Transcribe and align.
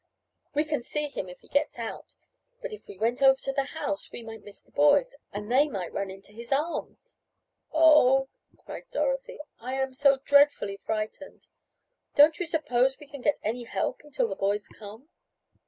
We 0.55 0.63
can 0.63 0.81
see 0.81 1.09
him 1.09 1.29
if 1.29 1.41
he 1.41 1.47
gets 1.47 1.77
out, 1.77 2.15
but 2.59 2.73
if 2.73 2.87
we 2.87 2.97
went 2.97 3.21
over 3.21 3.35
to 3.41 3.53
the 3.53 3.65
house 3.65 4.11
we 4.11 4.23
might 4.23 4.43
miss 4.43 4.59
the 4.63 4.71
boys, 4.71 5.15
and 5.31 5.51
they 5.51 5.67
might 5.67 5.93
run 5.93 6.07
right 6.07 6.15
into 6.15 6.31
his 6.31 6.51
arms." 6.51 7.15
"Oh," 7.71 8.27
cried 8.57 8.89
Dorothy. 8.89 9.37
"I 9.59 9.75
am 9.75 9.93
so 9.93 10.17
dreadfully 10.17 10.77
frightened. 10.77 11.45
Don't 12.15 12.39
you 12.39 12.47
suppose 12.47 12.97
we 12.97 13.05
can 13.05 13.21
get 13.21 13.37
any 13.43 13.65
help 13.65 14.01
until 14.03 14.27
the 14.27 14.35
boys 14.35 14.67
come?" 14.69 15.07